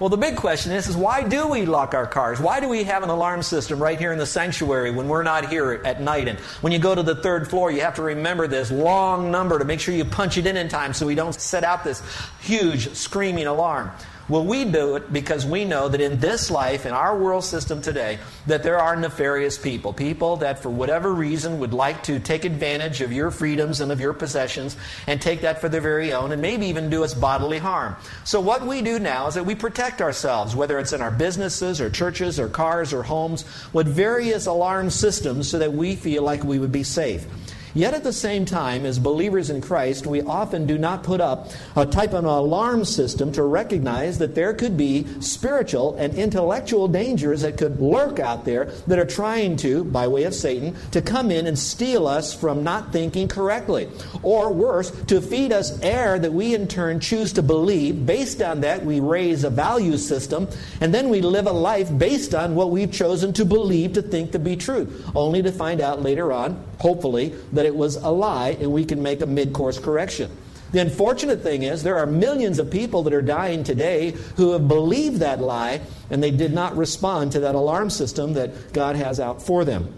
[0.00, 2.40] Well, the big question is, is why do we lock our cars?
[2.40, 5.48] Why do we have an alarm system right here in the sanctuary when we're not
[5.48, 6.26] here at night?
[6.26, 9.56] And when you go to the third floor, you have to remember this long number
[9.56, 12.02] to make sure you punch it in in time so we don't set out this
[12.40, 13.92] huge screaming alarm.
[14.26, 17.82] Well, we do it because we know that in this life, in our world system
[17.82, 19.92] today, that there are nefarious people.
[19.92, 24.00] People that, for whatever reason, would like to take advantage of your freedoms and of
[24.00, 27.58] your possessions and take that for their very own and maybe even do us bodily
[27.58, 27.96] harm.
[28.24, 31.78] So, what we do now is that we protect ourselves, whether it's in our businesses
[31.78, 36.44] or churches or cars or homes, with various alarm systems so that we feel like
[36.44, 37.26] we would be safe.
[37.74, 41.50] Yet at the same time, as believers in Christ, we often do not put up
[41.74, 47.42] a type of alarm system to recognize that there could be spiritual and intellectual dangers
[47.42, 51.32] that could lurk out there that are trying to, by way of Satan, to come
[51.32, 53.88] in and steal us from not thinking correctly.
[54.22, 58.06] Or worse, to feed us error that we in turn choose to believe.
[58.06, 60.46] Based on that, we raise a value system,
[60.80, 64.30] and then we live a life based on what we've chosen to believe to think
[64.32, 68.10] to be true, only to find out later on, hopefully, that that it was a
[68.10, 70.30] lie and we can make a mid course correction.
[70.72, 74.68] The unfortunate thing is, there are millions of people that are dying today who have
[74.68, 75.80] believed that lie
[76.10, 79.90] and they did not respond to that alarm system that God has out for them.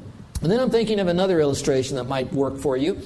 [0.42, 3.00] And then I'm thinking of another illustration that might work for you.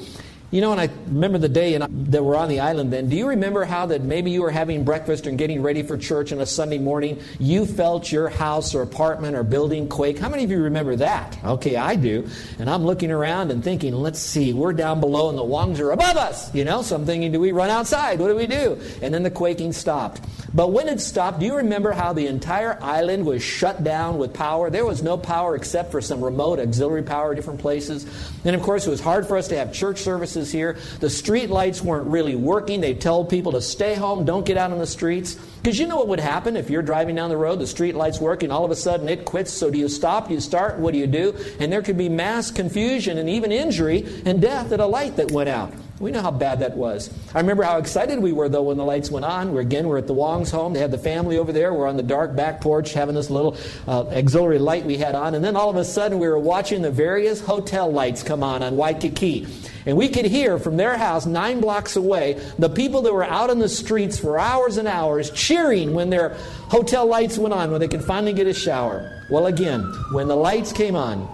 [0.52, 3.08] You know, and I remember the day that we're on the island then.
[3.08, 6.32] Do you remember how that maybe you were having breakfast and getting ready for church
[6.32, 7.20] on a Sunday morning?
[7.38, 10.18] You felt your house or apartment or building quake.
[10.18, 11.38] How many of you remember that?
[11.44, 12.26] Okay, I do.
[12.58, 15.92] And I'm looking around and thinking, let's see, we're down below and the Wongs are
[15.92, 16.52] above us.
[16.52, 18.18] You know, so I'm thinking, do we run outside?
[18.18, 18.76] What do we do?
[19.02, 20.20] And then the quaking stopped.
[20.52, 24.34] But when it stopped, do you remember how the entire island was shut down with
[24.34, 24.68] power?
[24.68, 28.04] There was no power except for some remote auxiliary power, in different places.
[28.44, 30.78] And of course, it was hard for us to have church services here.
[31.00, 32.80] The street lights weren't really working.
[32.80, 35.34] They told people to stay home, don't get out on the streets.
[35.34, 38.20] Because you know what would happen if you're driving down the road, the street light's
[38.20, 39.52] working, all of a sudden it quits.
[39.52, 40.28] So do you stop?
[40.28, 40.78] Do you start?
[40.78, 41.36] What do you do?
[41.58, 45.32] And there could be mass confusion and even injury and death at a light that
[45.32, 45.72] went out.
[46.00, 47.10] We know how bad that was.
[47.34, 49.52] I remember how excited we were, though, when the lights went on.
[49.52, 50.72] We're again, we're at the Wong's home.
[50.72, 51.74] They had the family over there.
[51.74, 55.34] We're on the dark back porch having this little uh, auxiliary light we had on.
[55.34, 58.62] And then all of a sudden, we were watching the various hotel lights come on
[58.62, 59.46] on Waikiki.
[59.84, 63.50] And we could hear from their house nine blocks away the people that were out
[63.50, 66.30] in the streets for hours and hours cheering when their
[66.70, 69.22] hotel lights went on, when they could finally get a shower.
[69.28, 69.82] Well, again,
[70.12, 71.28] when the lights came on,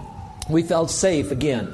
[0.51, 1.73] we felt safe again.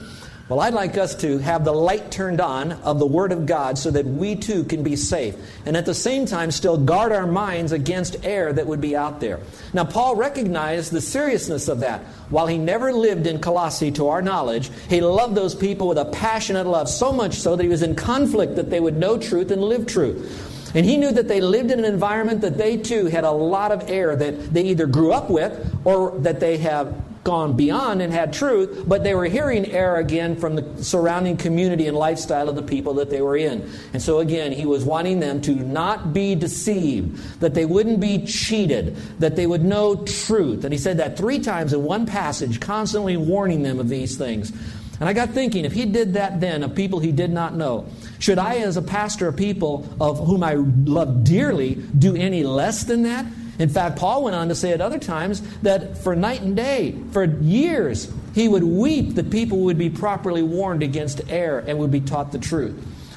[0.48, 3.78] Well, I'd like us to have the light turned on of the Word of God
[3.78, 5.36] so that we too can be safe.
[5.64, 9.20] And at the same time, still guard our minds against error that would be out
[9.20, 9.38] there.
[9.72, 12.00] Now, Paul recognized the seriousness of that.
[12.28, 16.06] While he never lived in Colossae to our knowledge, he loved those people with a
[16.06, 19.52] passionate love, so much so that he was in conflict that they would know truth
[19.52, 20.74] and live truth.
[20.74, 23.72] And he knew that they lived in an environment that they too had a lot
[23.72, 26.94] of error that they either grew up with or that they have
[27.24, 31.86] gone beyond and had truth, but they were hearing error again from the surrounding community
[31.86, 33.70] and lifestyle of the people that they were in.
[33.92, 38.24] And so again, he was wanting them to not be deceived, that they wouldn't be
[38.26, 40.64] cheated, that they would know truth.
[40.64, 44.52] And he said that three times in one passage, constantly warning them of these things.
[44.98, 47.86] And I got thinking, if he did that then of people he did not know,
[48.18, 52.84] should I, as a pastor of people of whom I love dearly, do any less
[52.84, 53.26] than that?
[53.58, 56.96] In fact, Paul went on to say at other times that for night and day,
[57.12, 61.90] for years, he would weep that people would be properly warned against error and would
[61.90, 62.74] be taught the truth.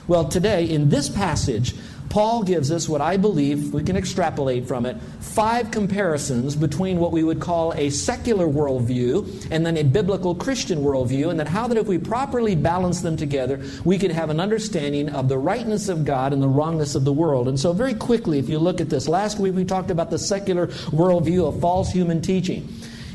[0.08, 1.74] Well, today, in this passage,
[2.16, 7.12] Paul gives us what I believe we can extrapolate from it five comparisons between what
[7.12, 11.68] we would call a secular worldview and then a biblical Christian worldview, and that how
[11.68, 15.90] that if we properly balance them together, we could have an understanding of the rightness
[15.90, 17.50] of God and the wrongness of the world.
[17.50, 20.18] And so, very quickly, if you look at this, last week we talked about the
[20.18, 22.66] secular worldview of false human teaching.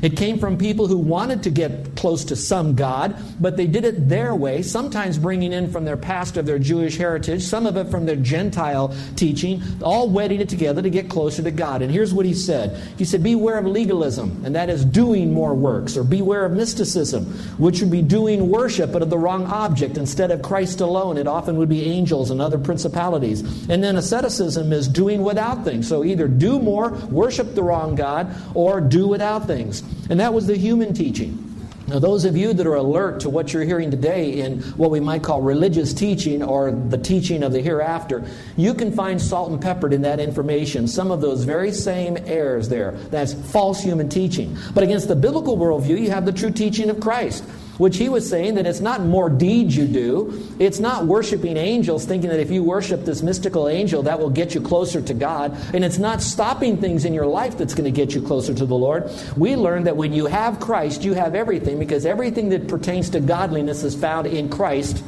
[0.01, 3.85] It came from people who wanted to get close to some God, but they did
[3.85, 7.77] it their way, sometimes bringing in from their past of their Jewish heritage, some of
[7.77, 11.81] it from their Gentile teaching, all wedding it together to get closer to God.
[11.81, 15.53] And here's what he said He said, Beware of legalism, and that is doing more
[15.53, 17.25] works, or beware of mysticism,
[17.57, 19.97] which would be doing worship but of the wrong object.
[19.97, 23.41] Instead of Christ alone, it often would be angels and other principalities.
[23.69, 25.87] And then asceticism is doing without things.
[25.87, 29.83] So either do more, worship the wrong God, or do without things.
[30.09, 31.47] And that was the human teaching.
[31.87, 35.01] Now, those of you that are alert to what you're hearing today in what we
[35.01, 38.23] might call religious teaching or the teaching of the hereafter,
[38.55, 40.87] you can find salt and peppered in that information.
[40.87, 42.91] Some of those very same errors there.
[43.09, 44.57] That's false human teaching.
[44.73, 47.43] But against the biblical worldview, you have the true teaching of Christ
[47.81, 50.39] which he was saying that it's not more deeds you do.
[50.59, 54.53] It's not worshiping angels, thinking that if you worship this mystical angel, that will get
[54.53, 55.57] you closer to God.
[55.73, 58.65] And it's not stopping things in your life that's going to get you closer to
[58.67, 59.09] the Lord.
[59.35, 63.19] We learned that when you have Christ, you have everything because everything that pertains to
[63.19, 65.03] godliness is found in Christ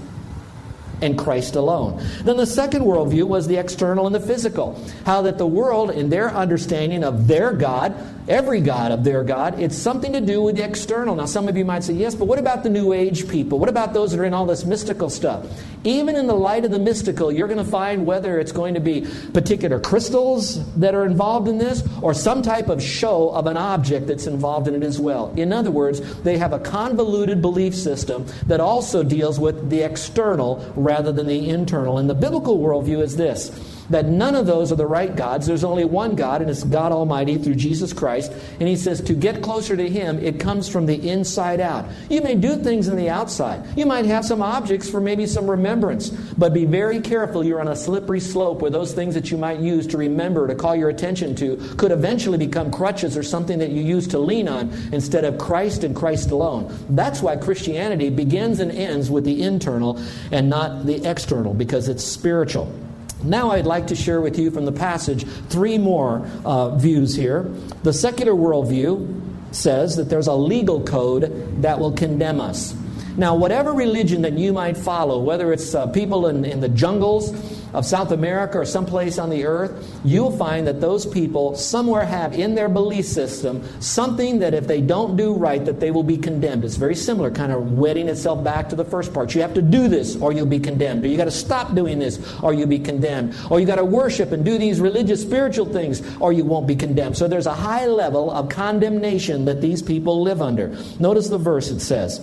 [1.03, 2.01] and Christ alone.
[2.23, 4.83] Then the second worldview was the external and the physical.
[5.05, 7.93] How that the world, in their understanding of their God,
[8.27, 11.15] every God of their God, it's something to do with the external.
[11.15, 13.59] Now, some of you might say, yes, but what about the New Age people?
[13.59, 15.45] What about those that are in all this mystical stuff?
[15.83, 18.79] Even in the light of the mystical, you're going to find whether it's going to
[18.79, 23.57] be particular crystals that are involved in this or some type of show of an
[23.57, 25.33] object that's involved in it as well.
[25.35, 30.65] In other words, they have a convoluted belief system that also deals with the external
[30.75, 31.97] rather than the internal.
[31.97, 33.51] And the biblical worldview is this
[33.93, 35.45] that none of those are the right gods.
[35.45, 38.31] There's only one God, and it's God Almighty through Jesus Christ.
[38.59, 41.85] And He says to get closer to Him, it comes from the inside out.
[42.09, 43.77] You may do things in the outside.
[43.77, 47.43] You might have some objects for maybe some remembrance, but be very careful.
[47.43, 50.55] You're on a slippery slope where those things that you might use to remember, to
[50.55, 54.47] call your attention to, could eventually become crutches or something that you use to lean
[54.47, 56.75] on instead of Christ and Christ alone.
[56.89, 59.99] That's why Christianity begins and ends with the internal
[60.31, 62.73] and not the external, because it's spiritual.
[63.23, 67.43] Now, I'd like to share with you from the passage three more uh, views here.
[67.83, 72.75] The secular worldview says that there's a legal code that will condemn us.
[73.15, 77.31] Now, whatever religion that you might follow, whether it's uh, people in, in the jungles
[77.73, 82.33] of South America or someplace on the earth, you'll find that those people somewhere have
[82.33, 86.17] in their belief system something that if they don't do right, that they will be
[86.17, 86.63] condemned.
[86.63, 89.35] It's very similar, kind of wedding itself back to the first part.
[89.35, 91.05] You have to do this or you'll be condemned.
[91.05, 93.35] Or you got to stop doing this or you'll be condemned.
[93.49, 96.75] Or you got to worship and do these religious spiritual things or you won't be
[96.75, 97.17] condemned.
[97.17, 100.75] So there's a high level of condemnation that these people live under.
[100.99, 102.19] Notice the verse it says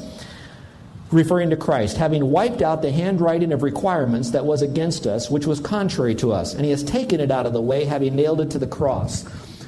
[1.10, 5.46] referring to Christ, having wiped out the handwriting of requirements that was against us, which
[5.46, 8.40] was contrary to us, and he has taken it out of the way, having nailed
[8.40, 9.24] it to the cross.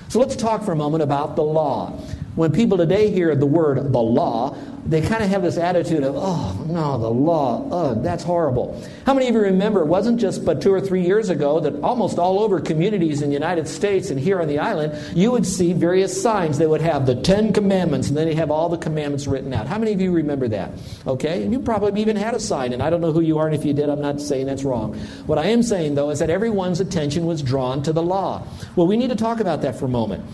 [0.09, 1.99] So let's talk for a moment about the law.
[2.35, 4.57] When people today hear the word the law,
[4.87, 8.83] they kind of have this attitude of, oh, no, the law, ugh, that's horrible.
[9.07, 11.81] How many of you remember it wasn't just but two or three years ago that
[11.83, 15.47] almost all over communities in the United States and here on the island, you would
[15.47, 18.79] see various signs that would have the Ten Commandments and then they have all the
[18.79, 19.69] commandments written out.
[19.69, 20.73] How many of you remember that?
[21.07, 21.45] Okay?
[21.45, 23.55] And you probably even had a sign, and I don't know who you are, and
[23.55, 24.95] if you did, I'm not saying that's wrong.
[25.27, 28.47] What I am saying, though, is that everyone's attention was drawn to the law.
[28.75, 30.25] Well, we need to talk about that for a moment.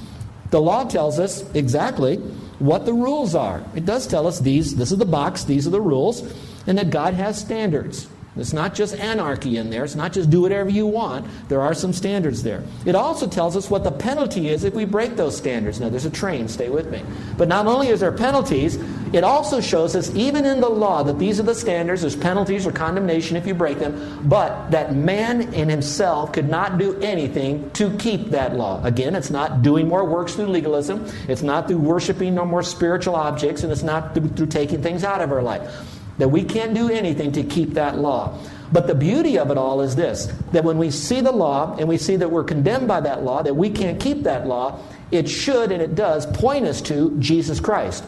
[0.51, 2.17] The law tells us exactly
[2.59, 3.63] what the rules are.
[3.75, 6.23] It does tell us these, this is the box, these are the rules,
[6.67, 8.09] and that God has standards.
[8.39, 9.85] It's not just anarchy in there.
[9.85, 11.27] It's not just do whatever you want.
[11.49, 12.63] There are some standards there.
[12.87, 15.81] It also tells us what the penalty is if we break those standards.
[15.81, 17.03] Now, there's a train, stay with me.
[17.37, 18.79] But not only is there penalties,
[19.13, 22.03] it also shows us, even in the law, that these are the standards.
[22.03, 26.79] There's penalties or condemnation if you break them, but that man in himself could not
[26.79, 28.85] do anything to keep that law.
[28.85, 33.15] Again, it's not doing more works through legalism, it's not through worshiping no more spiritual
[33.15, 36.75] objects, and it's not through, through taking things out of our life that we can't
[36.75, 38.39] do anything to keep that law.
[38.71, 41.89] But the beauty of it all is this that when we see the law and
[41.89, 45.29] we see that we're condemned by that law, that we can't keep that law, it
[45.29, 48.05] should and it does point us to Jesus Christ.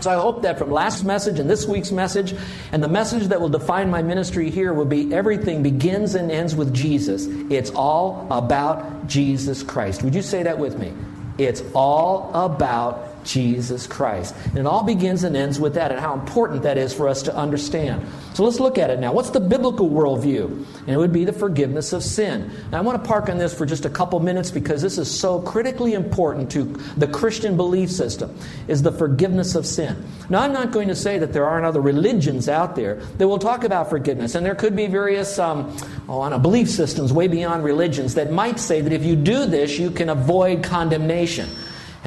[0.00, 2.32] So I hope that from last message and this week's message,
[2.70, 6.54] and the message that will define my ministry here will be everything begins and ends
[6.54, 7.26] with Jesus.
[7.50, 10.04] It's all about Jesus Christ.
[10.04, 10.92] Would you say that with me?
[11.36, 14.34] It's all about Jesus Christ.
[14.46, 17.22] And it all begins and ends with that and how important that is for us
[17.22, 18.06] to understand.
[18.32, 19.12] So let's look at it now.
[19.12, 20.46] What's the biblical worldview?
[20.46, 22.50] And it would be the forgiveness of sin.
[22.72, 25.10] Now I want to park on this for just a couple minutes because this is
[25.10, 26.64] so critically important to
[26.96, 28.34] the Christian belief system
[28.66, 30.02] is the forgiveness of sin.
[30.30, 33.38] Now I'm not going to say that there aren't other religions out there that will
[33.38, 34.34] talk about forgiveness.
[34.34, 35.76] And there could be various um,
[36.08, 39.90] oh, belief systems way beyond religions that might say that if you do this, you
[39.90, 41.48] can avoid condemnation.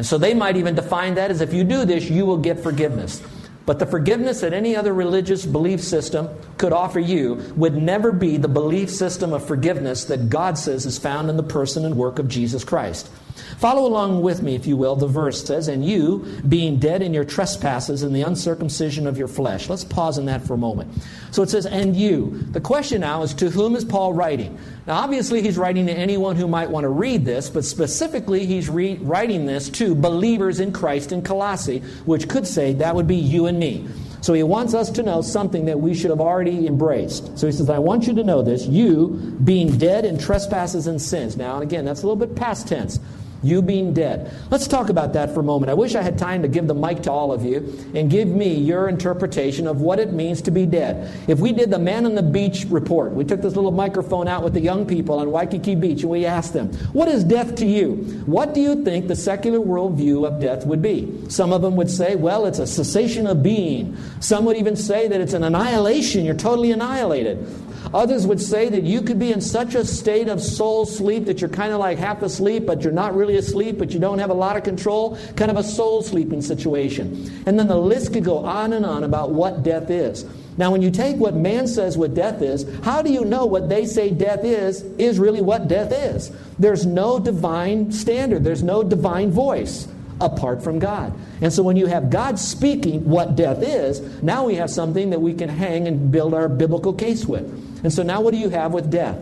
[0.01, 2.60] And so they might even define that as if you do this, you will get
[2.60, 3.22] forgiveness.
[3.67, 6.27] But the forgiveness that any other religious belief system
[6.58, 10.98] could offer you would never be the belief system of forgiveness that God says is
[10.98, 13.12] found in the person and work of Jesus Christ.
[13.57, 14.95] Follow along with me, if you will.
[14.95, 19.27] The verse says, And you, being dead in your trespasses and the uncircumcision of your
[19.27, 19.69] flesh.
[19.69, 20.91] Let's pause on that for a moment.
[21.31, 22.39] So it says, And you.
[22.51, 24.57] The question now is, to whom is Paul writing?
[24.88, 28.69] Now, obviously, he's writing to anyone who might want to read this, but specifically, he's
[28.69, 33.15] re- writing this to believers in Christ in Colossae, which could say that would be
[33.15, 33.88] you and me.
[34.21, 37.38] So he wants us to know something that we should have already embraced.
[37.38, 41.01] So he says, I want you to know this, you being dead in trespasses and
[41.01, 41.35] sins.
[41.35, 43.00] Now, and again, that's a little bit past tense.
[43.43, 44.31] You being dead.
[44.51, 45.71] Let's talk about that for a moment.
[45.71, 48.27] I wish I had time to give the mic to all of you and give
[48.27, 51.12] me your interpretation of what it means to be dead.
[51.27, 54.43] If we did the Man on the Beach report, we took this little microphone out
[54.43, 57.65] with the young people on Waikiki Beach and we asked them, What is death to
[57.65, 57.95] you?
[58.27, 61.24] What do you think the secular worldview of death would be?
[61.29, 63.98] Some of them would say, Well, it's a cessation of being.
[64.19, 66.25] Some would even say that it's an annihilation.
[66.25, 67.48] You're totally annihilated.
[67.93, 71.41] Others would say that you could be in such a state of soul sleep that
[71.41, 74.29] you're kind of like half asleep, but you're not really asleep, but you don't have
[74.29, 77.43] a lot of control, kind of a soul sleeping situation.
[77.45, 80.25] And then the list could go on and on about what death is.
[80.57, 83.67] Now, when you take what man says what death is, how do you know what
[83.67, 86.31] they say death is, is really what death is?
[86.60, 89.88] There's no divine standard, there's no divine voice
[90.19, 91.13] apart from God.
[91.41, 95.19] And so when you have God speaking what death is, now we have something that
[95.19, 97.70] we can hang and build our biblical case with.
[97.83, 99.17] And so now what do you have with death?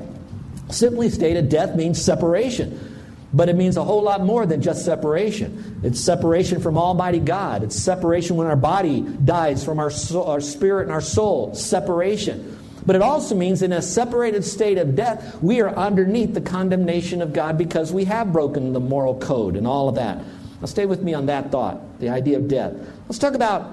[0.69, 2.85] Simply stated, death means separation.
[3.33, 5.79] But it means a whole lot more than just separation.
[5.83, 7.63] It's separation from Almighty God.
[7.63, 11.53] It's separation when our body dies from our, soul, our spirit and our soul.
[11.53, 12.57] Separation.
[12.85, 17.21] But it also means in a separated state of death, we are underneath the condemnation
[17.21, 20.17] of God because we have broken the moral code and all of that.
[20.59, 22.73] Now, stay with me on that thought, the idea of death.
[23.07, 23.69] Let's talk about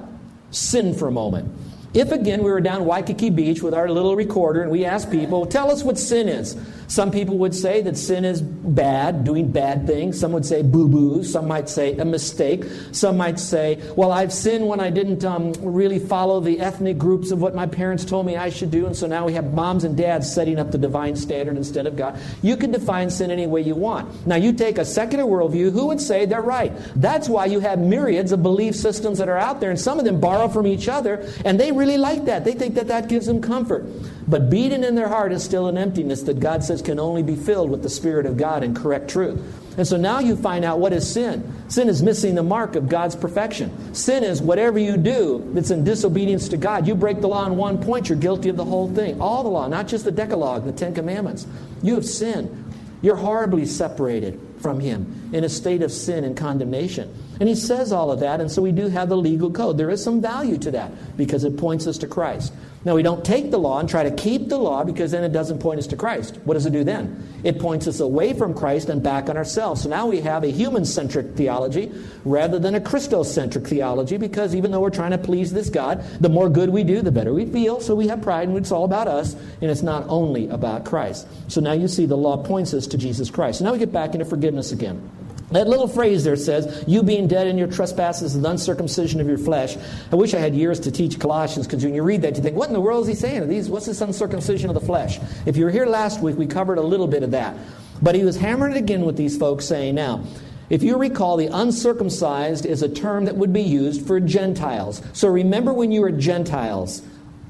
[0.51, 1.51] sin for a moment.
[1.97, 5.47] If again we were down Waikiki Beach with our little recorder and we asked people,
[5.47, 6.55] tell us what sin is.
[6.89, 10.19] Some people would say that sin is bad, doing bad things.
[10.19, 11.25] Some would say boo boo.
[11.25, 12.65] Some might say a mistake.
[12.93, 17.31] Some might say, well, I've sinned when I didn't um, really follow the ethnic groups
[17.31, 18.87] of what my parents told me I should do.
[18.87, 21.97] And so now we have moms and dads setting up the divine standard instead of
[21.97, 22.19] God.
[22.43, 24.27] You can define sin any way you want.
[24.27, 26.73] Now, you take a secular worldview, who would say they're right?
[26.97, 30.05] That's why you have myriads of belief systems that are out there, and some of
[30.05, 32.45] them borrow from each other, and they really like that.
[32.45, 33.87] They think that that gives them comfort.
[34.29, 37.37] But beaten in their heart is still an emptiness that God says can only be
[37.37, 39.41] filled with the Spirit of God and correct truth.
[39.77, 41.53] And so now you find out what is sin.
[41.69, 43.95] Sin is missing the mark of God's perfection.
[43.95, 46.87] Sin is whatever you do that's in disobedience to God.
[46.87, 49.21] You break the law on one point, you're guilty of the whole thing.
[49.21, 51.47] All the law, not just the Decalogue, the Ten Commandments.
[51.83, 52.65] You have sinned.
[53.03, 57.15] You're horribly separated from Him in a state of sin and condemnation.
[57.39, 59.77] And He says all of that, and so we do have the legal code.
[59.77, 62.55] There is some value to that because it points us to Christ.
[62.87, 65.33] Now, we don't take the law and try to keep the law because then it
[65.33, 66.39] doesn't point us to Christ.
[66.45, 67.21] What does it do then?
[67.43, 69.83] It points us away from Christ and back on ourselves.
[69.83, 71.91] So now we have a human centric theology
[72.25, 76.29] rather than a Christocentric theology because even though we're trying to please this God, the
[76.29, 77.81] more good we do, the better we feel.
[77.81, 81.27] So we have pride and it's all about us and it's not only about Christ.
[81.49, 83.59] So now you see the law points us to Jesus Christ.
[83.59, 85.11] So now we get back into forgiveness again.
[85.53, 89.39] That little phrase there says, You being dead in your trespasses and uncircumcision of your
[89.39, 89.77] flesh.
[90.11, 92.57] I wish I had years to teach Colossians because when you read that, you think,
[92.57, 93.49] What in the world is he saying?
[93.49, 95.21] These, what's this uncircumcision of the flesh?
[95.47, 97.57] If you were here last week, we covered a little bit of that.
[98.03, 100.25] But he was hammering it again with these folks, saying, Now,
[100.69, 105.01] if you recall, the uncircumcised is a term that would be used for Gentiles.
[105.13, 107.03] So remember when you were Gentiles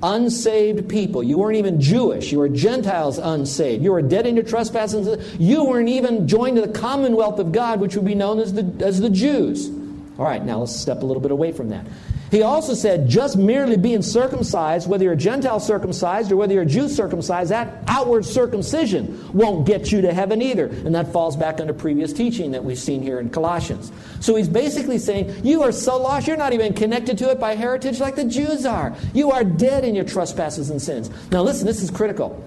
[0.03, 1.23] unsaved people.
[1.23, 2.33] You weren't even Jewish.
[2.33, 3.83] You were Gentiles unsaved.
[3.83, 5.35] You were dead in your trespasses.
[5.39, 8.85] You weren't even joined to the commonwealth of God, which would be known as the,
[8.85, 9.71] as the Jews.
[10.19, 11.87] All right, now let's step a little bit away from that.
[12.31, 16.65] He also said, just merely being circumcised, whether you're a Gentile circumcised or whether you're
[16.65, 20.67] a Jew circumcised, that outward circumcision won't get you to heaven either.
[20.67, 23.93] And that falls back under previous teaching that we've seen here in Colossians.
[24.21, 27.55] So he's basically saying, You are so lost, you're not even connected to it by
[27.55, 28.95] heritage like the Jews are.
[29.15, 31.11] You are dead in your trespasses and sins.
[31.31, 32.43] Now listen, this is critical.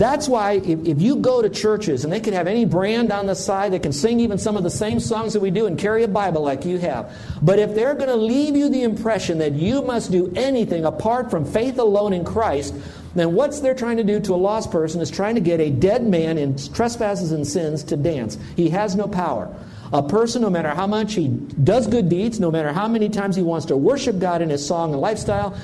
[0.00, 3.26] That's why if, if you go to churches and they can have any brand on
[3.26, 5.78] the side, they can sing even some of the same songs that we do and
[5.78, 7.14] carry a Bible like you have.
[7.42, 11.30] But if they're going to leave you the impression that you must do anything apart
[11.30, 12.74] from faith alone in Christ,
[13.14, 15.68] then what's they're trying to do to a lost person is trying to get a
[15.68, 18.38] dead man in trespasses and sins to dance.
[18.56, 19.54] He has no power.
[19.92, 23.36] A person, no matter how much he does good deeds, no matter how many times
[23.36, 25.54] he wants to worship God in his song and lifestyle,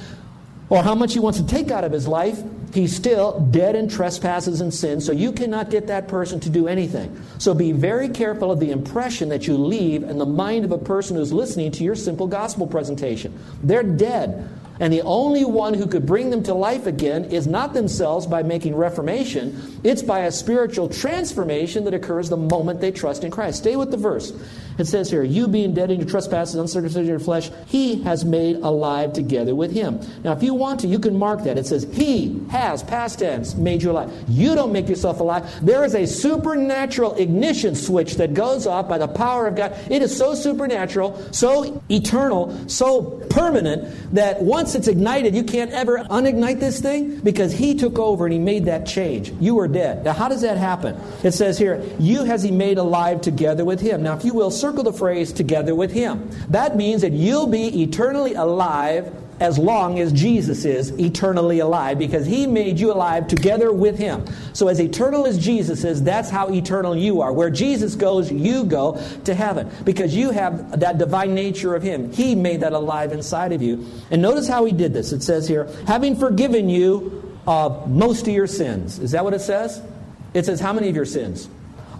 [0.68, 2.42] or how much he wants to take out of his life,
[2.74, 6.66] he's still dead in trespasses and sins, so you cannot get that person to do
[6.68, 7.20] anything.
[7.38, 10.78] So be very careful of the impression that you leave in the mind of a
[10.78, 13.38] person who's listening to your simple gospel presentation.
[13.62, 14.48] They're dead.
[14.80, 18.42] And the only one who could bring them to life again is not themselves by
[18.42, 23.58] making reformation, it's by a spiritual transformation that occurs the moment they trust in Christ.
[23.58, 24.32] Stay with the verse.
[24.78, 28.24] It says here, You being dead in your trespasses, uncircumcision of your flesh, he has
[28.24, 30.00] made alive together with him.
[30.22, 31.56] Now, if you want to, you can mark that.
[31.56, 34.12] It says, He has, past tense, made you alive.
[34.28, 35.64] You don't make yourself alive.
[35.64, 39.76] There is a supernatural ignition switch that goes off by the power of God.
[39.90, 45.98] It is so supernatural, so eternal, so permanent that once it's ignited, you can't ever
[45.98, 49.30] unignite this thing because He took over and He made that change.
[49.40, 50.04] You were dead.
[50.04, 50.96] Now, how does that happen?
[51.22, 54.02] It says here, You has He made alive together with Him.
[54.02, 56.28] Now, if you will, circle the phrase together with Him.
[56.48, 62.26] That means that you'll be eternally alive as long as Jesus is eternally alive because
[62.26, 64.24] he made you alive together with him.
[64.52, 67.32] So, as eternal as Jesus is, that's how eternal you are.
[67.32, 72.12] Where Jesus goes, you go to heaven because you have that divine nature of him.
[72.12, 73.86] He made that alive inside of you.
[74.10, 75.12] And notice how he did this.
[75.12, 78.98] It says here, having forgiven you of most of your sins.
[78.98, 79.82] Is that what it says?
[80.34, 81.48] It says, how many of your sins?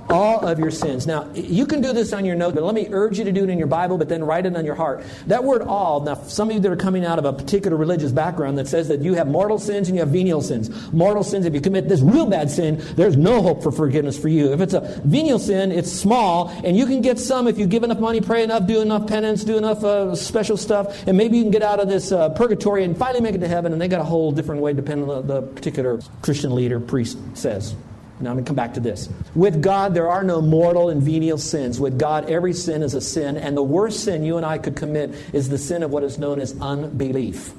[0.08, 1.06] All of your sins.
[1.06, 3.44] Now, you can do this on your note, but let me urge you to do
[3.44, 5.04] it in your Bible, but then write it on your heart.
[5.26, 8.12] That word all, now, some of you that are coming out of a particular religious
[8.12, 10.70] background that says that you have mortal sins and you have venial sins.
[10.92, 14.28] Mortal sins, if you commit this real bad sin, there's no hope for forgiveness for
[14.28, 14.52] you.
[14.52, 17.82] If it's a venial sin, it's small, and you can get some if you give
[17.82, 21.42] enough money, pray enough, do enough penance, do enough uh, special stuff, and maybe you
[21.42, 23.88] can get out of this uh, purgatory and finally make it to heaven, and they
[23.88, 27.74] got a whole different way depending on the, the particular Christian leader, priest says.
[28.20, 29.10] Now I'm going to come back to this.
[29.34, 31.78] With God, there are no mortal and venial sins.
[31.78, 34.74] With God, every sin is a sin, and the worst sin you and I could
[34.74, 37.52] commit is the sin of what is known as unbelief.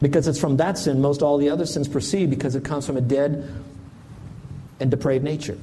[0.00, 2.96] Because it's from that sin most all the other sins proceed because it comes from
[2.96, 3.48] a dead
[4.80, 5.58] and depraved nature.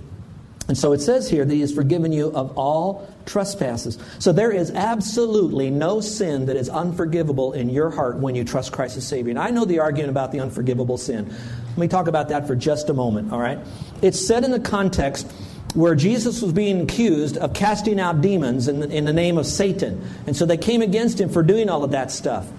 [0.70, 3.98] And so it says here that He has forgiven you of all trespasses.
[4.20, 8.72] So there is absolutely no sin that is unforgivable in your heart when you trust
[8.72, 9.32] Christ as Savior.
[9.32, 11.34] And I know the argument about the unforgivable sin.
[11.80, 13.58] Let me talk about that for just a moment, all right?
[14.02, 15.32] It's said in the context
[15.76, 19.46] where Jesus was being accused of casting out demons in the, in the name of
[19.46, 20.06] Satan.
[20.28, 22.52] And so they came against him for doing all of that stuff.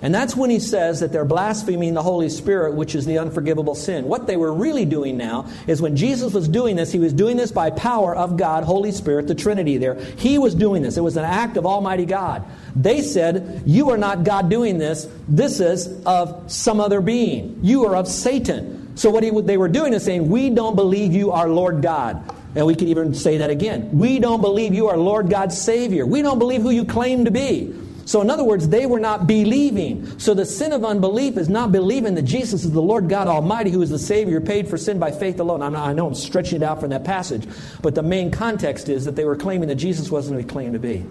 [0.00, 3.74] And that's when he says that they're blaspheming the Holy Spirit, which is the unforgivable
[3.74, 4.04] sin.
[4.04, 7.36] What they were really doing now is when Jesus was doing this, he was doing
[7.36, 9.94] this by power of God, Holy Spirit, the Trinity there.
[9.94, 10.96] He was doing this.
[10.96, 12.44] It was an act of Almighty God.
[12.76, 15.08] They said, You are not God doing this.
[15.26, 17.58] This is of some other being.
[17.62, 18.96] You are of Satan.
[18.96, 22.22] So what he, they were doing is saying, We don't believe you are Lord God.
[22.54, 23.98] And we could even say that again.
[23.98, 26.06] We don't believe you are Lord God's Savior.
[26.06, 27.74] We don't believe who you claim to be.
[28.08, 30.18] So, in other words, they were not believing.
[30.18, 33.70] So, the sin of unbelief is not believing that Jesus is the Lord God Almighty,
[33.70, 35.60] who is the Savior, paid for sin by faith alone.
[35.60, 37.46] Not, i know I'm stretching it out from that passage,
[37.82, 40.72] but the main context is that they were claiming that Jesus wasn't who he claimed
[40.72, 41.04] to be.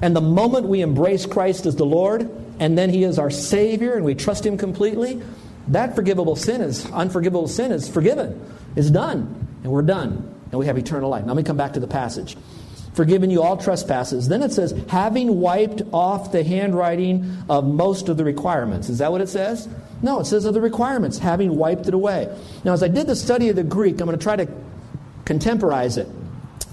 [0.00, 3.94] And the moment we embrace Christ as the Lord, and then he is our Savior,
[3.94, 5.20] and we trust him completely,
[5.66, 8.40] that forgivable sin is, unforgivable sin is forgiven.
[8.76, 9.48] is done.
[9.64, 10.32] And we're done.
[10.52, 11.24] And we have eternal life.
[11.24, 12.36] Now, let me come back to the passage
[12.96, 14.26] forgiven you all trespasses.
[14.26, 18.88] Then it says, having wiped off the handwriting of most of the requirements.
[18.88, 19.68] Is that what it says?
[20.02, 22.34] No, it says of the requirements, having wiped it away.
[22.64, 24.48] Now, as I did the study of the Greek, I'm going to try to
[25.26, 26.08] contemporize it.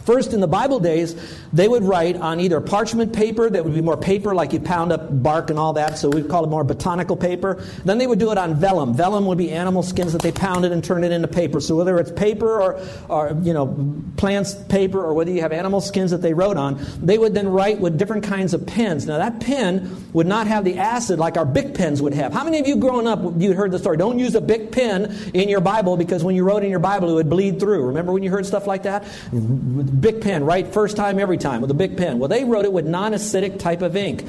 [0.06, 1.16] First, in the Bible days,
[1.54, 4.92] they would write on either parchment paper that would be more paper, like you pound
[4.92, 7.64] up bark and all that, so we'd call it more botanical paper.
[7.86, 8.94] Then they would do it on vellum.
[8.96, 11.62] Vellum would be animal skins that they pounded and turned it into paper.
[11.62, 15.80] So whether it's paper or, or you know, plants paper or whether you have animal
[15.80, 19.06] skins that they wrote on, they would then write with different kinds of pens.
[19.06, 22.34] Now that pen would not have the acid like our Bic pens would have.
[22.34, 25.16] How many of you growing up, you heard the story, don't use a Bic pen
[25.34, 27.86] in your Bible because when you wrote in your Bible it would bleed through.
[27.88, 29.06] Remember when you heard stuff like that?
[30.00, 30.68] Bic pen, right?
[30.68, 32.20] First time, every time with a Bic pen.
[32.20, 34.26] Well, they wrote it with non acidic type of ink.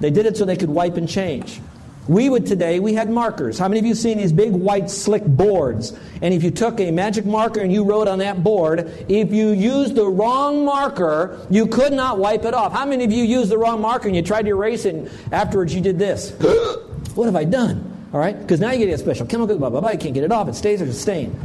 [0.00, 1.60] They did it so they could wipe and change.
[2.08, 3.60] We would today, we had markers.
[3.60, 5.96] How many of you seen these big white slick boards?
[6.20, 9.50] And if you took a magic marker and you wrote on that board, if you
[9.50, 12.72] used the wrong marker, you could not wipe it off.
[12.72, 15.10] How many of you used the wrong marker and you tried to erase it and
[15.30, 16.32] afterwards you did this?
[17.14, 18.08] what have I done?
[18.12, 18.36] All right?
[18.36, 19.90] Because now you get a special chemical, blah, blah, blah.
[19.90, 20.48] You can't get it off.
[20.48, 21.38] It stays it's a stain.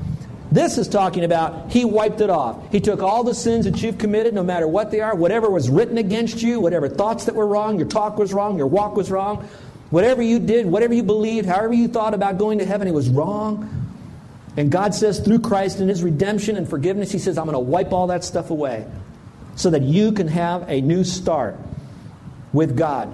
[0.51, 2.71] This is talking about he wiped it off.
[2.71, 5.69] He took all the sins that you've committed, no matter what they are, whatever was
[5.69, 9.12] written against you, whatever thoughts that were wrong, your talk was wrong, your walk was
[9.12, 9.47] wrong,
[9.89, 13.10] whatever you did, whatever you believed, however you thought about going to heaven, it was
[13.10, 13.88] wrong.
[14.55, 17.60] And God says, through Christ and his redemption and forgiveness, he says, I'm going to
[17.60, 18.88] wipe all that stuff away
[19.55, 21.57] so that you can have a new start
[22.53, 23.13] with God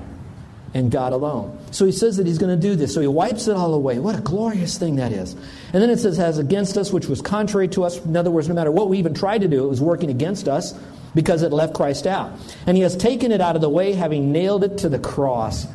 [0.73, 1.59] and God alone.
[1.73, 2.93] So he says that he's going to do this.
[2.93, 3.97] So he wipes it all away.
[3.97, 5.33] What a glorious thing that is.
[5.73, 7.97] And then it says, has against us, which was contrary to us.
[8.05, 10.47] In other words, no matter what we even tried to do, it was working against
[10.47, 10.73] us
[11.15, 12.31] because it left Christ out.
[12.67, 15.65] And he has taken it out of the way, having nailed it to the cross.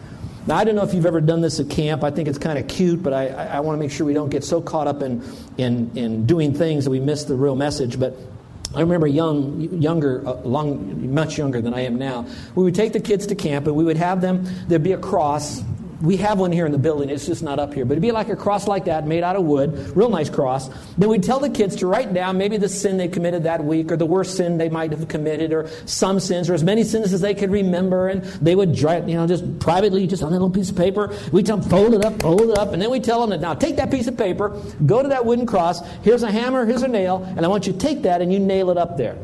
[0.47, 2.05] Now, I don't know if you've ever done this at camp.
[2.05, 4.31] I think it's kind of cute, but I, I want to make sure we don't
[4.31, 5.25] get so caught up in,
[5.59, 7.99] in, in doing things that we miss the real message.
[7.99, 8.17] But
[8.73, 12.25] I remember young, younger, uh, long, much younger than I am now.
[12.55, 14.99] We would take the kids to camp and we would have them, there'd be a
[14.99, 15.61] cross
[16.01, 17.11] we have one here in the building.
[17.11, 17.85] It's just not up here.
[17.85, 20.69] But it'd be like a cross like that, made out of wood, real nice cross.
[20.97, 23.91] Then we'd tell the kids to write down maybe the sin they committed that week,
[23.91, 27.13] or the worst sin they might have committed, or some sins, or as many sins
[27.13, 28.09] as they could remember.
[28.09, 31.15] And they would, write, you know, just privately, just on a little piece of paper,
[31.33, 33.41] we tell them, fold it up, fold it up, and then we tell them that
[33.41, 34.51] now take that piece of paper,
[34.87, 35.81] go to that wooden cross.
[36.03, 38.39] Here's a hammer, here's a nail, and I want you to take that and you
[38.39, 39.17] nail it up there.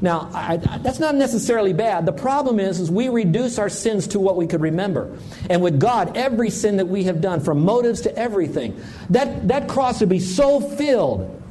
[0.00, 2.06] Now, I, I, that's not necessarily bad.
[2.06, 5.16] The problem is, is we reduce our sins to what we could remember.
[5.48, 8.80] And with God, every sin that we have done, from motives to everything,
[9.10, 11.42] that, that cross would be so filled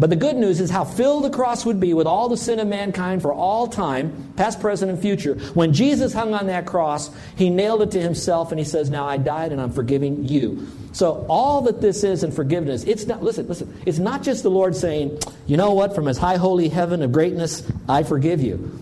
[0.00, 2.58] but the good news is how filled the cross would be with all the sin
[2.58, 5.34] of mankind for all time, past, present, and future.
[5.52, 9.06] When Jesus hung on that cross, he nailed it to himself and he says, Now
[9.06, 10.66] I died and I'm forgiving you.
[10.92, 14.50] So all that this is in forgiveness, it's not, listen, listen, it's not just the
[14.50, 18.80] Lord saying, You know what, from his high holy heaven of greatness, I forgive you.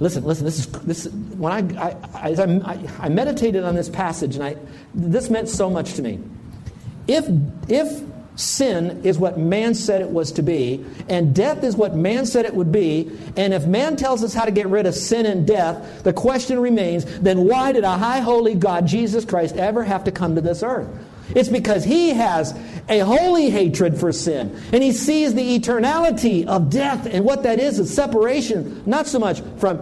[0.00, 4.44] Listen, listen, this is, this, when I, I, I, I meditated on this passage and
[4.44, 4.56] I,
[4.92, 6.20] this meant so much to me.
[7.08, 7.26] If,
[7.68, 8.02] if
[8.36, 12.44] sin is what man said it was to be, and death is what man said
[12.44, 13.10] it would be.
[13.36, 16.58] And if man tells us how to get rid of sin and death, the question
[16.58, 20.40] remains then why did a high holy God, Jesus Christ, ever have to come to
[20.40, 20.88] this earth?
[21.34, 24.60] It's because he has a holy hatred for sin.
[24.72, 29.18] And he sees the eternality of death and what that is is separation, not so
[29.18, 29.78] much from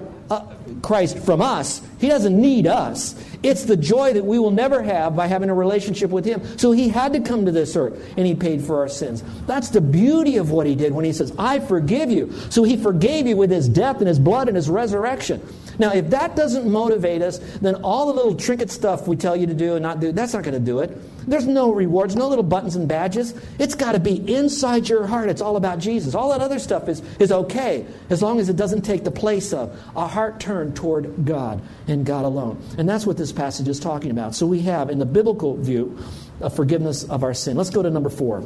[0.82, 1.82] Christ from us.
[1.98, 3.14] He doesn't need us.
[3.42, 6.58] It's the joy that we will never have by having a relationship with Him.
[6.58, 9.22] So He had to come to this earth and He paid for our sins.
[9.46, 12.32] That's the beauty of what He did when He says, I forgive you.
[12.50, 15.40] So He forgave you with His death and His blood and His resurrection.
[15.78, 19.46] Now, if that doesn't motivate us, then all the little trinket stuff we tell you
[19.46, 20.96] to do and not do, that's not going to do it.
[21.28, 23.34] There's no rewards, no little buttons and badges.
[23.58, 25.28] It's got to be inside your heart.
[25.28, 26.14] It's all about Jesus.
[26.14, 29.52] All that other stuff is, is okay as long as it doesn't take the place
[29.52, 32.62] of a heart turned toward God and God alone.
[32.78, 34.34] And that's what this passage is talking about.
[34.34, 35.98] So we have, in the biblical view,
[36.40, 37.56] a forgiveness of our sin.
[37.56, 38.44] Let's go to number four.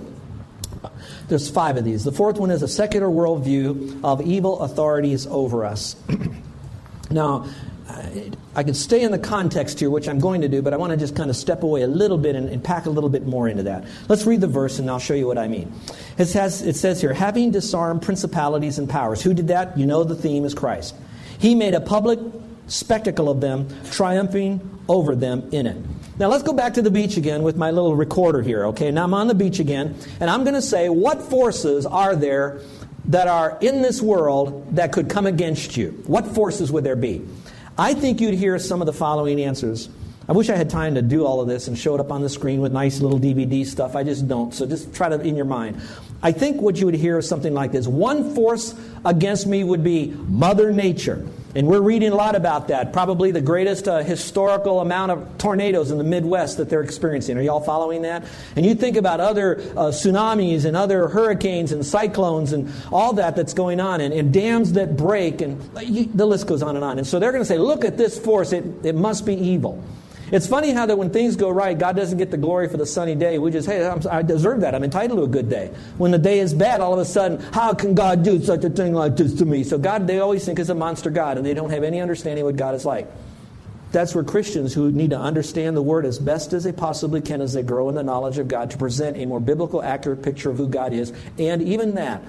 [1.29, 2.05] There's five of these.
[2.05, 5.97] The fourth one is a secular worldview of evil authorities over us.
[7.13, 7.47] Now,
[8.55, 10.93] I can stay in the context here, which I'm going to do, but I want
[10.93, 13.27] to just kind of step away a little bit and, and, pack a little bit
[13.27, 13.85] more into that.
[14.09, 15.73] Let's read the verse and I'll show you what I mean.
[16.19, 19.23] It it says here, having disarmed principalities and powers.
[19.23, 19.77] Who did that?
[19.79, 20.95] You know the theme is Christ.
[21.39, 22.19] He made a public
[22.67, 25.77] spectacle of them, triumphing over them in it.
[26.19, 28.91] Now let's go back to the beach again with my little recorder here, okay?
[28.91, 32.61] Now I'm on the beach again, and I'm going to say, what forces are there
[33.07, 36.03] that are in this world that could come against you?
[36.07, 37.27] What forces would there be?
[37.79, 39.89] I think you'd hear some of the following answers.
[40.29, 42.23] I wish I had time to do all of this and show it up on
[42.23, 43.97] the screen with nice little DVD stuff.
[43.97, 44.55] I just don't.
[44.55, 45.81] So just try to in your mind.
[46.23, 47.89] I think what you would hear is something like this.
[47.89, 51.27] One force against me would be Mother Nature.
[51.55, 52.93] And we're reading a lot about that.
[52.93, 57.37] Probably the greatest uh, historical amount of tornadoes in the Midwest that they're experiencing.
[57.37, 58.25] Are y'all following that?
[58.57, 63.37] And you think about other uh, tsunamis and other hurricanes and cyclones and all that
[63.37, 66.85] that's going on, and, and dams that break, and you, the list goes on and
[66.85, 66.99] on.
[66.99, 69.83] And so they're going to say, look at this force, it, it must be evil.
[70.33, 72.87] It's funny how that when things go right, God doesn't get the glory for the
[72.87, 73.39] sunny day.
[73.39, 74.75] We just, hey, I'm, i deserve that.
[74.75, 75.71] I'm entitled to a good day.
[75.99, 78.71] When the day is bad, all of a sudden, how can God do such a
[78.71, 79.63] thing like this to me?
[79.63, 82.47] So God, they always think is a monster God, and they don't have any understanding
[82.47, 83.13] what God is like.
[83.93, 87.43] That's where Christians who need to understand the Word as best as they possibly can
[87.43, 90.49] as they grow in the knowledge of God to present a more biblical, accurate picture
[90.49, 91.13] of who God is.
[91.39, 92.23] And even that,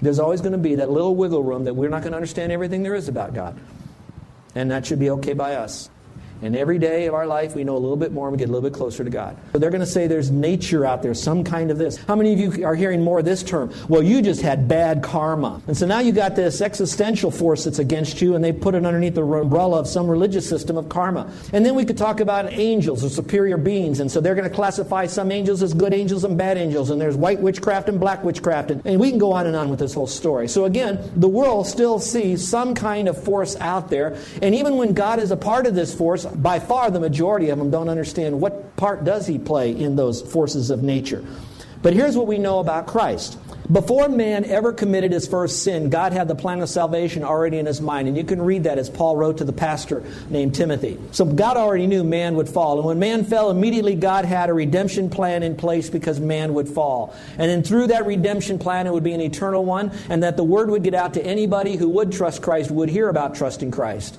[0.00, 2.50] there's always going to be that little wiggle room that we're not going to understand
[2.50, 3.60] everything there is about God.
[4.54, 5.90] And that should be okay by us.
[6.42, 8.48] And every day of our life, we know a little bit more and we get
[8.48, 9.36] a little bit closer to God.
[9.52, 11.96] So they're going to say there's nature out there, some kind of this.
[11.96, 13.72] How many of you are hearing more of this term?
[13.88, 15.62] Well, you just had bad karma.
[15.66, 18.84] And so now you got this existential force that's against you, and they put it
[18.84, 21.32] underneath the umbrella of some religious system of karma.
[21.52, 24.00] And then we could talk about angels or superior beings.
[24.00, 26.90] And so they're going to classify some angels as good angels and bad angels.
[26.90, 28.70] And there's white witchcraft and black witchcraft.
[28.70, 30.48] And, and we can go on and on with this whole story.
[30.48, 34.18] So again, the world still sees some kind of force out there.
[34.42, 37.58] And even when God is a part of this force, by far the majority of
[37.58, 41.24] them don't understand what part does he play in those forces of nature.
[41.82, 43.38] But here's what we know about Christ.
[43.70, 47.66] Before man ever committed his first sin, God had the plan of salvation already in
[47.66, 48.06] his mind.
[48.06, 50.98] And you can read that as Paul wrote to the pastor named Timothy.
[51.10, 52.78] So God already knew man would fall.
[52.78, 56.68] And when man fell, immediately God had a redemption plan in place because man would
[56.68, 57.14] fall.
[57.38, 60.44] And then through that redemption plan, it would be an eternal one, and that the
[60.44, 64.18] word would get out to anybody who would trust Christ, would hear about trusting Christ.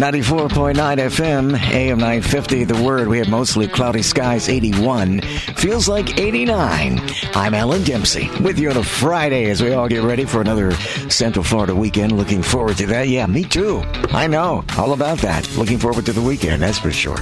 [0.00, 3.06] 94.9 FM, AM 950, The Word.
[3.08, 5.20] We have mostly cloudy skies, 81.
[5.20, 6.98] Feels like 89.
[7.34, 10.72] I'm Alan Dempsey with you on a Friday as we all get ready for another
[11.10, 12.12] Central Florida weekend.
[12.12, 13.08] Looking forward to that.
[13.08, 13.82] Yeah, me too.
[14.08, 14.64] I know.
[14.78, 15.54] All about that.
[15.58, 17.18] Looking forward to the weekend, that's for sure.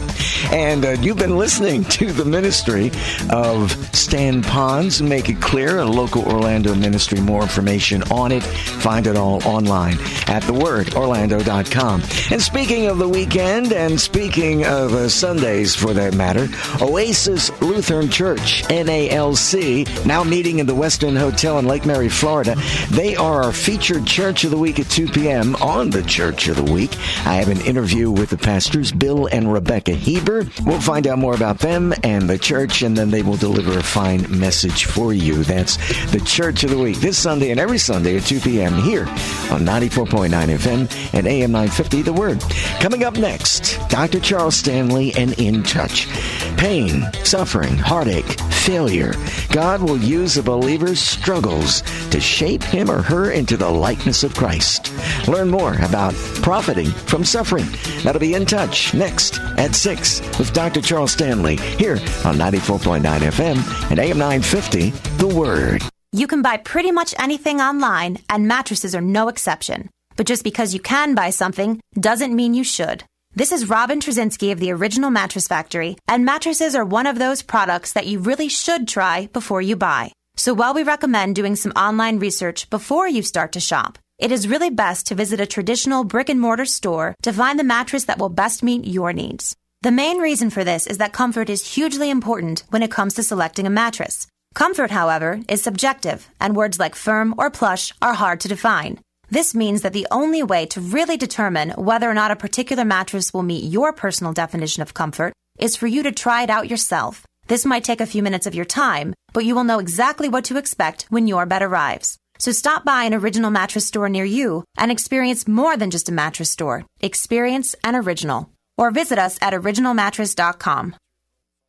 [0.52, 2.92] And uh, you've been listening to the ministry
[3.30, 5.02] of Stan Ponz.
[5.02, 7.20] Make it clear, a local Orlando ministry.
[7.20, 8.44] More information on it.
[8.44, 9.94] Find it all online
[10.28, 12.02] at thewordorlando.com.
[12.30, 16.48] And speaking Speaking of the weekend and speaking of uh, Sundays for that matter,
[16.82, 22.56] Oasis Lutheran Church, NALC, now meeting in the Westin Hotel in Lake Mary, Florida.
[22.90, 25.56] They are our featured Church of the Week at 2 p.m.
[25.56, 26.94] on the Church of the Week.
[27.24, 30.46] I have an interview with the pastors, Bill and Rebecca Heber.
[30.66, 33.82] We'll find out more about them and the church, and then they will deliver a
[33.82, 35.42] fine message for you.
[35.42, 35.78] That's
[36.12, 38.74] the Church of the Week this Sunday and every Sunday at 2 p.m.
[38.74, 39.06] here
[39.50, 42.44] on 94.9 FM and AM 950 The Word.
[42.80, 44.20] Coming up next, Dr.
[44.20, 46.08] Charles Stanley and In Touch.
[46.56, 49.14] Pain, suffering, heartache, failure.
[49.50, 54.34] God will use a believer's struggles to shape him or her into the likeness of
[54.34, 54.92] Christ.
[55.26, 57.66] Learn more about profiting from suffering.
[58.02, 60.80] That'll be In Touch next at 6 with Dr.
[60.80, 65.82] Charles Stanley here on 94.9 FM and AM 950, The Word.
[66.12, 69.90] You can buy pretty much anything online, and mattresses are no exception.
[70.18, 73.04] But just because you can buy something doesn't mean you should.
[73.36, 77.40] This is Robin Trzynski of the Original Mattress Factory, and mattresses are one of those
[77.40, 80.10] products that you really should try before you buy.
[80.36, 84.48] So while we recommend doing some online research before you start to shop, it is
[84.48, 88.18] really best to visit a traditional brick and mortar store to find the mattress that
[88.18, 89.54] will best meet your needs.
[89.82, 93.22] The main reason for this is that comfort is hugely important when it comes to
[93.22, 94.26] selecting a mattress.
[94.56, 98.98] Comfort, however, is subjective, and words like firm or plush are hard to define.
[99.30, 103.34] This means that the only way to really determine whether or not a particular mattress
[103.34, 107.26] will meet your personal definition of comfort is for you to try it out yourself.
[107.46, 110.44] This might take a few minutes of your time, but you will know exactly what
[110.44, 112.16] to expect when your bed arrives.
[112.38, 116.12] So stop by an original mattress store near you and experience more than just a
[116.12, 116.84] mattress store.
[117.00, 118.50] Experience an original.
[118.78, 120.94] Or visit us at originalmattress.com.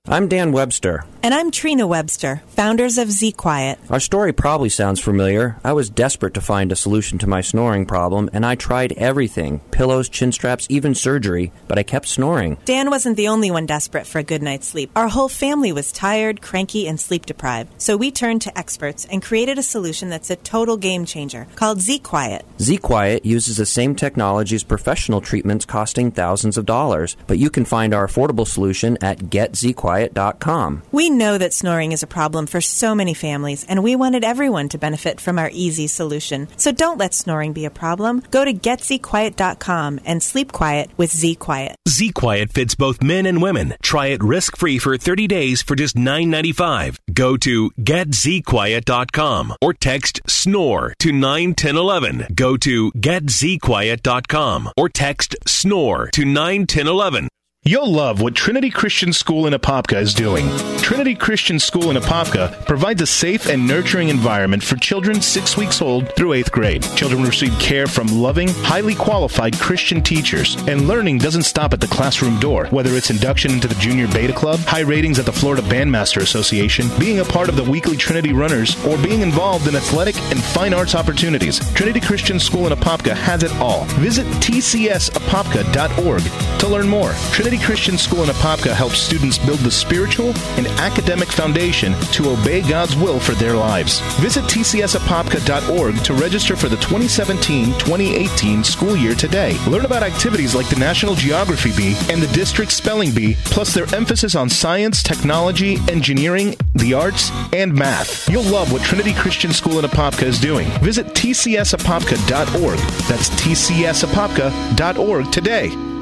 [0.08, 1.04] I'm Dan Webster.
[1.22, 3.78] And I'm Trina Webster, founders of Z Quiet.
[3.90, 5.58] Our story probably sounds familiar.
[5.66, 9.60] I was desperate to find a solution to my snoring problem, and I tried everything
[9.72, 12.58] pillows, chin straps, even surgery, but I kept snoring.
[12.64, 14.90] Dan wasn't the only one desperate for a good night's sleep.
[14.96, 17.82] Our whole family was tired, cranky, and sleep deprived.
[17.82, 21.82] So we turned to experts and created a solution that's a total game changer called
[21.82, 22.46] Z Quiet.
[22.62, 27.50] Z Quiet uses the same technology as professional treatments costing thousands of dollars, but you
[27.50, 30.84] can find our affordable solution at GetZQuiet zquiet.com.
[30.92, 34.70] We know that snoring is a problem for so many families, and we wanted everyone
[34.70, 36.48] to benefit from our easy solution.
[36.58, 38.24] So don't let snoring be a problem.
[38.32, 41.76] Go to getzquiet.com and sleep quiet with Z Quiet.
[41.88, 43.76] Z Quiet fits both men and women.
[43.82, 46.98] Try it risk free for 30 days for just $9.95.
[47.14, 52.28] Go to getzquiet.com or text SNORE to 91011.
[52.36, 57.30] Go to getzquiet.com or text SNORE to 91011.
[57.66, 60.48] You'll love what Trinity Christian School in Apopka is doing.
[60.78, 65.82] Trinity Christian School in Apopka provides a safe and nurturing environment for children six weeks
[65.82, 66.84] old through eighth grade.
[66.96, 71.88] Children receive care from loving, highly qualified Christian teachers, and learning doesn't stop at the
[71.88, 72.68] classroom door.
[72.68, 76.88] Whether it's induction into the Junior Beta Club, high ratings at the Florida Bandmaster Association,
[76.98, 80.74] being a part of the weekly Trinity Runners, or being involved in athletic and fine
[80.74, 83.84] arts opportunities, Trinity Christian School in Apopka has it all.
[84.00, 86.22] Visit tcsapopka.org
[86.60, 87.12] to learn more.
[87.32, 92.62] Trinity Christian School in Apopka helps students build the spiritual and academic foundation to obey
[92.62, 94.00] God's will for their lives.
[94.20, 99.58] Visit tcsapopka.org to register for the 2017-2018 school year today.
[99.68, 103.94] Learn about activities like the National Geography Bee and the District Spelling Bee, plus their
[103.96, 108.30] emphasis on science, technology, engineering, the arts, and math.
[108.30, 110.68] You'll love what Trinity Christian School in Apopka is doing.
[110.82, 112.80] Visit tcsapopka.org.
[113.08, 115.99] That's tcsapopka.org today.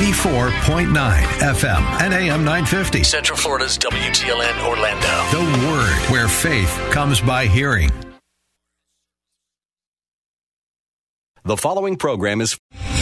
[0.00, 0.86] 94.9
[1.52, 3.04] FM and AM 950.
[3.04, 5.06] Central Florida's WTLN Orlando.
[5.30, 7.90] The Word, where faith comes by hearing.
[11.44, 12.56] The following program is.